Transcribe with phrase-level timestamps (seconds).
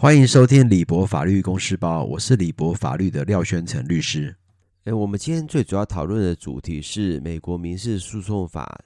[0.00, 4.34] 欢迎收听李博法律公事包，我是李博法律的廖宣成律师。
[4.84, 8.80] 诶，我们今天最主要讨论的主题是美国民事诉讼法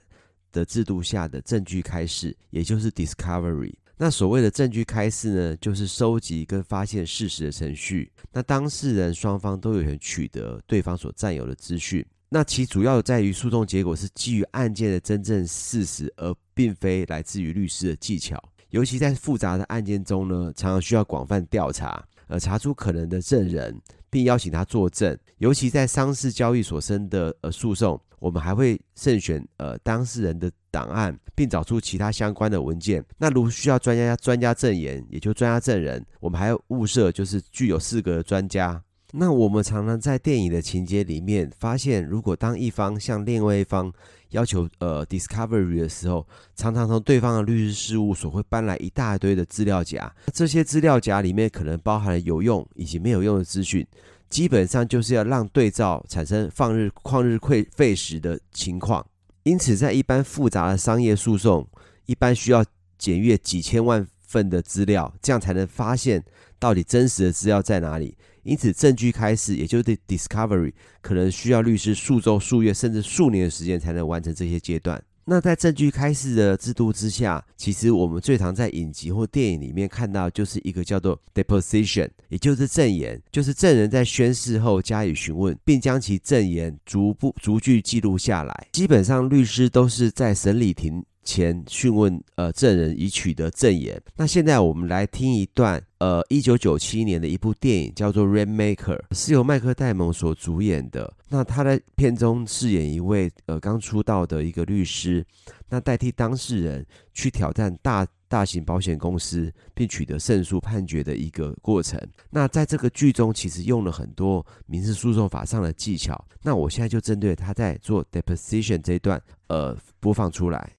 [0.51, 3.73] 的制度下的证据开示，也就是 discovery。
[3.95, 8.11] 那所谓的证据开示呢，就是收集跟发现事实的程序。
[8.33, 12.05] 那当事人双方都有权取得对方所占有的资讯。
[12.27, 18.37] 那其主要在于诉讼结果是基于案件的真正事实，而并非来自于律师的技巧。
[18.75, 23.73] 尤其在复杂的案件中呢，常常需要广泛调查，呃，查出可能的证人，
[24.09, 25.17] 并邀请他作证。
[25.37, 33.01] 尤其在商事交易所生的呃诉讼，我们还会慎选呃当事人的档案，并找出其他相关的文件。
[33.17, 38.83] 那如需要专家专家证言，也就专家证人，我们还要物色就是具有资格的专家。
[39.11, 43.91] 那我们常常在电影的情节里面发现，如果当一方向另外一方
[44.31, 46.25] 要求呃 discovery 的时候，
[46.55, 53.85] 常常从对方的律师事务所会搬来一大堆的资料夹，这些资料夹里面可能包含了有用以及没有用的资讯，
[54.29, 59.05] 基本上就是要让对照产生放日旷日费费时的情况。
[59.43, 61.65] 因此，在一般复杂的商业诉讼，
[62.07, 62.65] 一般需要
[62.97, 66.21] 检阅几千万份的资料，这样才能发现
[66.59, 68.17] 到底真实的资料在哪里。
[68.45, 75.03] 因此，证据开始，也就是 discovery，可能需要律师数周、数月，甚至数年的时间才能完成这些阶段。
[75.27, 88.67] 那在证据开始的制度之下，其实我们最常在影集或电影里面看到，就是一个叫做 deposition，也就是证言，就是证人在宣誓后加以询问，并将其证言逐步逐句记录下来。
[88.73, 93.99] 基本上，律师都是在审理庭前讯问呃证人以取得证言。
[94.17, 101.11] 那现在我们来听一段呃一九九七年的一部电影，叫做《Rainmaker》，是由麦克戴蒙所主演的。
[101.29, 105.25] 那他在片中饰演一位呃刚出道的一个律师，
[105.69, 111.99] 那代替当事人去挑战大大型保险公司，并取得胜诉判决的一个过程。
[112.29, 116.23] 那在这个剧中，其实用了很多民事诉讼法上的技巧。
[116.41, 120.71] 那我现在就针对他在做 deposition 这一段呃播放出来。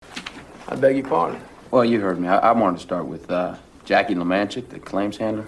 [0.66, 1.36] I beg your pardon.
[1.70, 2.28] Well, you heard me.
[2.28, 3.54] I, I wanted to start with uh,
[3.86, 5.46] Jackie Lemanchik, the claims handler.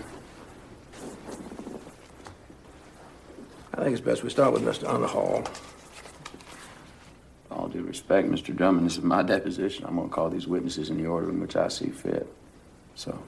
[3.74, 4.88] I think it's best we start with Mr.
[4.88, 5.44] Underhall.
[7.50, 8.54] All due respect, Mr.
[8.54, 9.84] Drummond, this is my deposition.
[9.86, 12.32] I'm going to call these witnesses in the order in which I see fit.
[12.94, 13.18] So,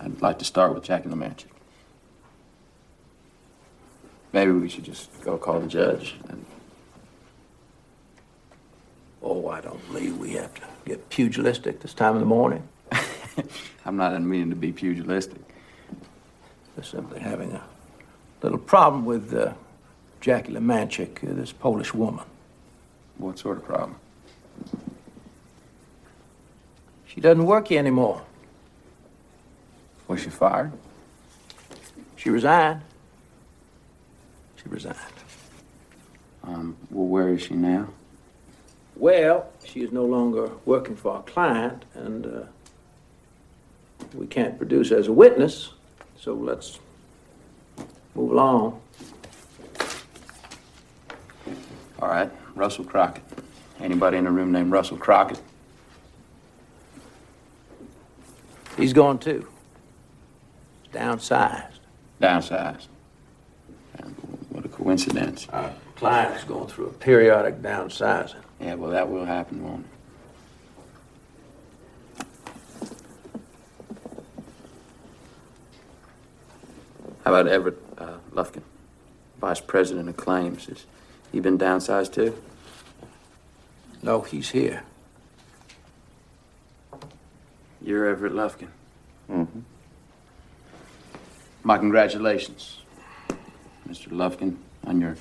[0.00, 1.46] I'd like to start with Jackie Lemanchik.
[4.32, 6.44] Maybe we should just go call the judge and
[9.22, 12.68] Oh, I don't believe we have to get pugilistic this time of the morning.
[13.84, 15.40] I'm not meaning to be pugilistic.
[16.76, 17.62] Just simply having a
[18.42, 19.52] little problem with uh,
[20.20, 22.24] Jackie Lemanchik, uh, this Polish woman.
[23.18, 23.96] What sort of problem?
[27.06, 28.22] She doesn't work here anymore.
[30.08, 30.72] Was she fired?
[32.16, 32.82] She resigned.
[34.56, 34.96] She resigned.
[36.44, 37.88] Um, well, where is she now?
[38.94, 42.42] Well, she is no longer working for our client, and uh,
[44.14, 45.70] we can't produce as a witness,
[46.18, 46.78] so let's
[48.14, 48.80] move along.
[52.00, 53.22] All right, Russell Crockett.
[53.80, 55.40] Anybody in the room named Russell Crockett?
[58.76, 59.48] He's gone too.
[60.92, 61.78] Downsized.
[62.20, 62.86] Downsized.
[64.50, 65.46] What a coincidence.
[65.52, 68.36] Uh, Our client is going through a periodic downsizing.
[68.60, 69.95] Yeah, well, that will happen, won't it?
[77.25, 78.63] How about Everett uh, Lufkin,
[79.39, 80.65] Vice President of Claims?
[80.65, 80.85] Has
[81.31, 82.35] he been downsized too?
[84.01, 84.83] No, he's here.
[87.81, 88.69] You're Everett Lufkin.
[89.29, 89.59] Mm-hmm.
[91.63, 92.81] My congratulations,
[93.87, 94.09] Mr.
[94.11, 94.57] Lufkin,
[94.87, 95.15] on your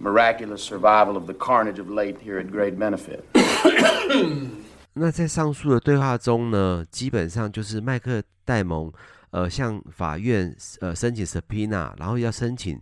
[0.00, 3.24] miraculous survival of the carnage of late here at great benefit.
[4.94, 8.92] 那在上述的对话中呢，基本上就是麦克戴蒙
[9.31, 12.81] 呃向法院呃申请 subpoena，然后要申请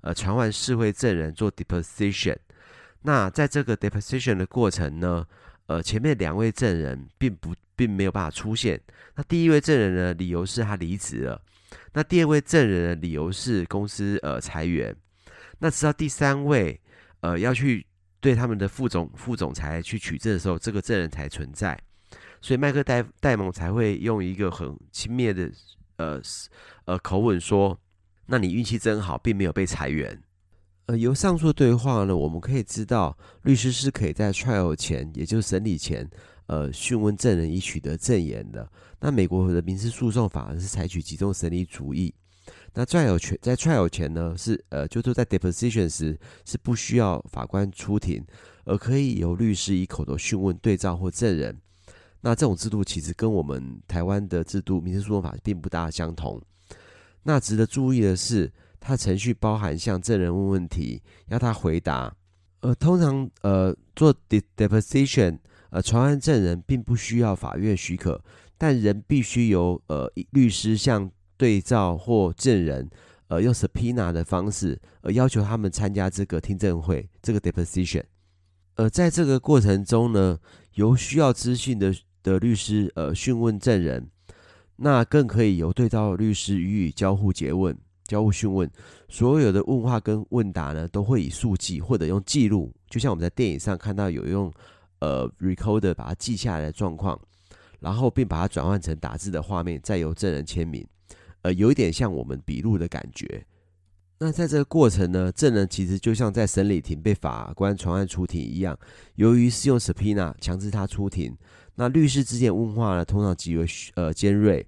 [0.00, 2.36] 呃传唤四位证人做 deposition。
[3.02, 5.26] 那在这个 deposition 的过程呢，
[5.66, 8.80] 呃前面两位证人并不并没有办法出现。
[9.14, 11.40] 那第一位证人呢，理由是他离职了。
[11.92, 14.94] 那第二位证人的理由是公司呃裁员。
[15.58, 16.78] 那直到第三位，
[17.20, 17.86] 呃，要去
[18.20, 21.78] 对他们的副总副总裁去取证的时候，这个证人才存在，
[22.40, 25.50] 所以麦克戴戴蒙才会用一个很轻蔑的
[25.96, 26.20] 呃
[26.84, 27.78] 呃口吻说
[28.26, 30.20] ：“那你运气真好，并没有被裁员。”
[30.86, 36.08] 呃，由上述对话呢，我们可以知道，律师是可以在 trial 前，也就是审理前，
[36.46, 38.70] 呃讯问证人以取得证言的。
[39.00, 42.14] 那美国的民事诉讼法是采取集中审理主义。
[42.72, 48.24] 那 trial 前在 trial 前呢，是呃，就是在 deposition 时是不需要法官出庭，
[48.64, 51.60] 而可以由律师以口头讯问对照或证人。
[52.26, 56.42] 那这种制度其实跟我们台湾的制度民事诉讼法并不大相同。
[57.22, 62.12] 那值得注意的是，它程序包含向证人问问题，要他回答。
[62.62, 65.38] 呃，通常呃做 deposition，
[65.70, 68.20] 呃传唤证人并不需要法院许可，
[68.58, 72.90] 但仍必须由呃律师向对照或证人，
[73.28, 78.02] 呃，用 subpoena 的方式，呃，要求他们参加这个听证会，这个 deposition。
[78.74, 80.36] 呃，在这个过程中呢，
[80.74, 81.94] 由需要资讯的
[82.32, 84.04] 的律师，呃，讯问证人，
[84.74, 88.68] 那更可以由对照律师予以交互诘问、交互讯问。
[89.08, 94.52] 所有的问话跟问答呢，都会以速记或者用记录，就像我们在电影上看到有用
[94.98, 97.18] 呃 recorder 把它记下来的状况，
[97.78, 100.84] 然后并把它转换成打字的画面，再由证人签名。
[101.42, 103.46] 呃，有一点像我们笔录的感觉。
[104.18, 108.78] 那在这个过程呢，证人其实就像在审理庭被法官传唤出庭一样，
[109.16, 111.36] 由于是用 subpoena 强制他出庭，
[111.74, 114.66] 那律师之间问话呢，通常极为呃尖锐。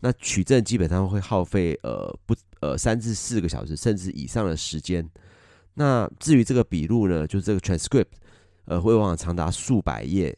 [0.00, 5.08] 那取证基本上会耗费呃不呃三至四个小时，甚至以上的时间。
[5.74, 8.06] 那至于这个笔录呢，就是这个 transcript，
[8.66, 10.36] 呃，会往往长达数百页。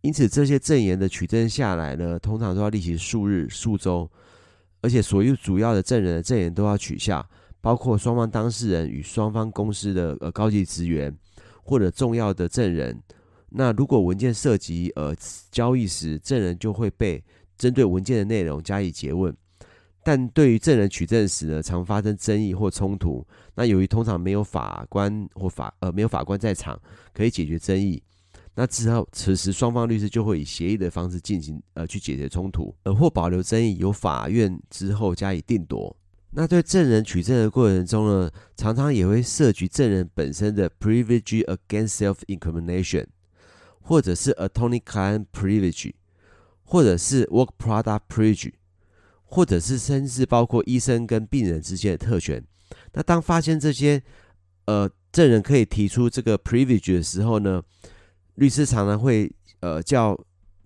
[0.00, 4.10] 因此，这些证言的取证下来呢，通常都要历时数日、数周。
[4.82, 7.24] 而且，所有主要的证人的证言都要取下，
[7.60, 11.14] 包括双方当事人与双方公司的呃高级职员
[11.62, 12.98] 或者重要的证人。
[13.48, 15.14] 那如果文件涉及呃
[15.50, 17.22] 交易时，证人就会被
[17.58, 19.36] 针对文件的内容加以诘问。
[20.02, 23.26] 但对于证人取证时呢，常发生争议或冲突。
[23.54, 26.80] 那由于通常没有法官或法呃没有法官在场，
[27.12, 28.02] 可以解决争议。
[28.54, 35.94] 那之后，此时双方律师就会以协议的方式进行，呃，去解决冲突，呃，或保留争议，由法院之后加以定夺。
[36.32, 43.06] 那对证人取证的过程中呢，常常也会涉及证人本身的 privilege against self-incrimination，
[43.80, 45.92] 或者是 attorney-client privilege，
[46.62, 48.52] 或者是 work product privilege，
[49.24, 52.40] 或者是甚至包括医生跟病人之间的特权。
[52.92, 54.00] 那当发现这些，
[54.66, 57.60] 呃，证人可以提出这个 privilege 的时候呢，
[58.36, 59.28] 律师常常会
[59.58, 60.16] 呃叫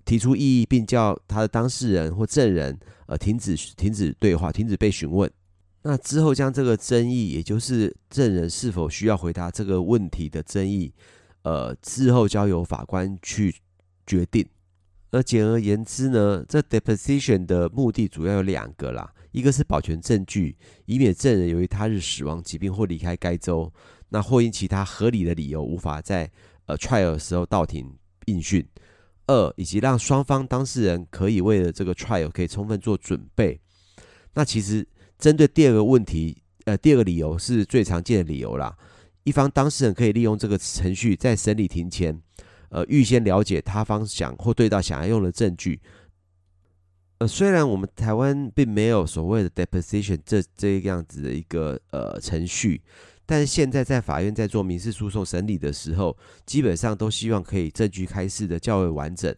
[0.05, 5.31] 提出异议，并叫他的当事人或证人呃停止停止对话，停止被询问。
[5.87, 10.91] 那之后将这个争议，也就是证人是否需要回答这个问题的争议，
[11.43, 13.55] 呃，之后交由法官去
[14.07, 14.45] 决定。
[15.11, 23.71] 而简而言之呢，这 deposition 的目的主要有两个啦，一个是保全证据，以免证人由于他日死亡、疾病或离开该州，
[24.09, 26.29] 那或因其他合理的理由无法在
[26.65, 27.95] 呃，trial 的时候到庭
[28.25, 28.67] 应讯，
[29.27, 33.61] 二以及让双方当事人可以为了这个 trial 可以充分做准备。
[34.33, 34.85] 那其实
[35.19, 38.77] 针对第二个问题，呃，第二个理由是最常见的理由啦。
[39.23, 42.21] 一方当事人可以利用这个程序在审理庭前，
[42.69, 45.81] 呃，预先了解他方想或对照想要用的证据。
[47.19, 52.83] 呃，虽然我们台湾并没有所谓的 deposition 这这样子的一个呃程序。
[53.27, 56.15] 但是现在在法院在做民事诉讼审理的时候，
[56.45, 59.35] 基本上都希望可以证据开示的较为完整，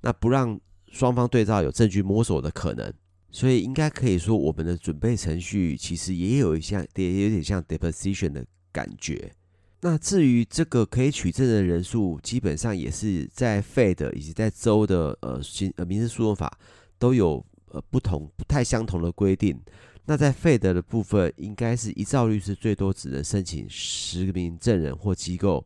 [0.00, 0.58] 那不让
[0.90, 2.90] 双方对照有证据摸索的可能。
[3.36, 9.30] 所以应该可以说，我们的准备程序其实也有一项，也有点像 deposition 的感觉。
[9.82, 16.58] 那至于这个可以取证的人数，基本上也是在 Fed 以及在州的呃新呃民事诉讼法
[16.98, 19.60] 都有呃不同不太相同的规定。
[20.06, 25.62] 那在 Fed 的部分，应该是依照律师最多只能申请十名证人或机构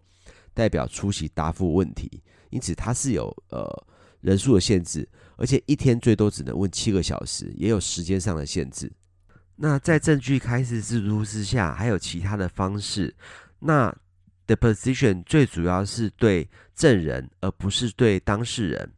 [0.52, 3.86] 代表出席答复问题，因此它是有呃
[4.22, 5.08] 人数的限制，
[5.40, 8.92] 而且一天最多只能问七个小时，也有时间上的限制。
[9.56, 13.14] 那在证据开示制度之下，还有其他的方式。
[13.59, 13.94] 那
[14.47, 18.92] deposition 最主要是对证人，而不是对当事人。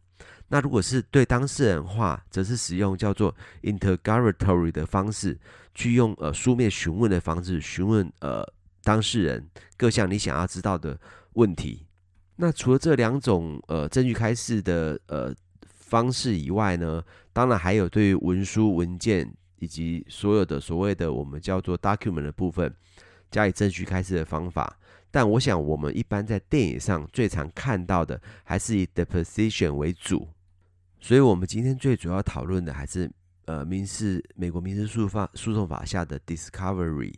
[0.49, 5.39] 那如果是对当事人的话，则是使用叫做 interrogatory 的方式，
[5.75, 8.45] 去用呃书面询问的方式询问呃
[8.83, 10.99] 当事人各项你想要知道的
[11.35, 11.87] 问题。
[12.37, 15.35] 那除了这两种呃证据开示的呃
[15.93, 22.75] 方式以外呢，当然还有对于文书文件以及所有的所谓的我们叫做 document 的部分
[23.31, 24.79] 加以证据开示的方法。
[25.11, 30.27] 但我想我们一般在电影上最常看到的还是以 deposition 为主。
[30.99, 33.11] 所以，我们今天最主要讨论的还是
[33.45, 37.13] 呃民事美国民事诉法诉讼法下的 discovery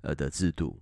[0.00, 0.76] 呃的制度。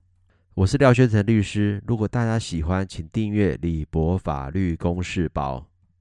[0.54, 5.68] 我是廖宣成律师，如果大家喜欢，请订阅李博法律公示包。